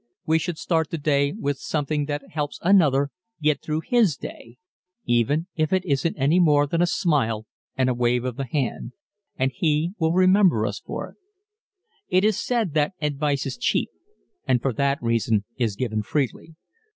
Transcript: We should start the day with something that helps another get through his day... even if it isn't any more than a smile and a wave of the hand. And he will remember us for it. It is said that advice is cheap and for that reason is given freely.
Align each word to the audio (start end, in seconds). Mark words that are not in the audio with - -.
We 0.25 0.39
should 0.39 0.57
start 0.57 0.89
the 0.89 0.97
day 0.97 1.31
with 1.31 1.59
something 1.59 2.05
that 2.05 2.31
helps 2.31 2.57
another 2.63 3.11
get 3.39 3.61
through 3.61 3.81
his 3.81 4.17
day... 4.17 4.57
even 5.05 5.45
if 5.55 5.71
it 5.71 5.85
isn't 5.85 6.17
any 6.17 6.39
more 6.39 6.65
than 6.65 6.81
a 6.81 6.87
smile 6.87 7.45
and 7.77 7.87
a 7.87 7.93
wave 7.93 8.25
of 8.25 8.35
the 8.35 8.47
hand. 8.47 8.93
And 9.37 9.51
he 9.53 9.93
will 9.99 10.13
remember 10.13 10.65
us 10.65 10.79
for 10.79 11.11
it. 11.11 11.17
It 12.09 12.23
is 12.25 12.39
said 12.39 12.73
that 12.73 12.93
advice 12.99 13.45
is 13.45 13.57
cheap 13.57 13.91
and 14.47 14.59
for 14.59 14.73
that 14.73 14.97
reason 15.03 15.43
is 15.57 15.75
given 15.75 16.01
freely. 16.01 16.55